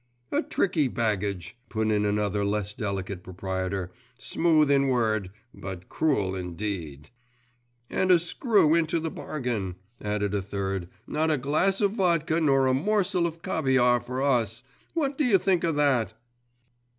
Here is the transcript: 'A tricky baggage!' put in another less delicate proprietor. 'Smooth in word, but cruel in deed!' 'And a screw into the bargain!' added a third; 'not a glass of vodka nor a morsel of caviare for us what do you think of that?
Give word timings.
'A 0.31 0.41
tricky 0.41 0.87
baggage!' 0.87 1.55
put 1.69 1.89
in 1.89 2.05
another 2.07 2.43
less 2.43 2.73
delicate 2.73 3.21
proprietor. 3.21 3.91
'Smooth 4.17 4.71
in 4.71 4.87
word, 4.87 5.29
but 5.53 5.89
cruel 5.89 6.35
in 6.35 6.55
deed!' 6.55 7.11
'And 7.87 8.09
a 8.09 8.17
screw 8.17 8.73
into 8.73 8.99
the 8.99 9.11
bargain!' 9.11 9.75
added 10.01 10.33
a 10.33 10.41
third; 10.41 10.89
'not 11.05 11.29
a 11.29 11.37
glass 11.37 11.81
of 11.81 11.91
vodka 11.91 12.41
nor 12.41 12.65
a 12.65 12.73
morsel 12.73 13.27
of 13.27 13.43
caviare 13.43 13.99
for 13.99 14.23
us 14.23 14.63
what 14.95 15.19
do 15.19 15.23
you 15.23 15.37
think 15.37 15.63
of 15.63 15.75
that? 15.75 16.15